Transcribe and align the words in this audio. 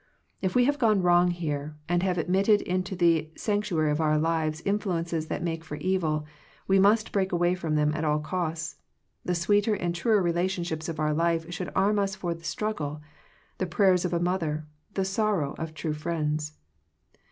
If 0.41 0.55
we 0.55 0.65
have 0.65 0.79
gone 0.79 1.03
wrong 1.03 1.29
here, 1.29 1.77
and 1.87 2.01
have 2.01 2.17
admitted 2.17 2.61
into 2.63 2.95
the 2.95 3.29
sanctuary 3.35 3.91
of 3.91 4.01
our 4.01 4.17
lives 4.17 4.59
influences 4.65 5.27
that 5.27 5.43
make 5.43 5.63
for 5.63 5.75
evil, 5.75 6.25
we 6.67 6.79
must 6.79 7.11
break 7.11 7.31
away 7.31 7.53
from 7.53 7.75
them 7.75 7.93
at 7.93 8.03
all 8.03 8.17
costs. 8.19 8.77
The 9.23 9.35
sweeter 9.35 9.75
and 9.75 9.93
truer 9.93 10.19
relationships 10.23 10.89
of 10.89 10.99
our 10.99 11.13
life 11.13 11.53
should 11.53 11.69
arm 11.75 11.99
us 11.99 12.15
for 12.15 12.33
the 12.33 12.43
struggle, 12.43 12.99
the 13.59 13.67
prayers 13.67 14.03
of 14.03 14.11
a 14.11 14.19
mother, 14.19 14.65
the 14.95 15.05
sorrow 15.05 15.53
of 15.59 15.75
true 15.75 15.93
friends. 15.93 16.53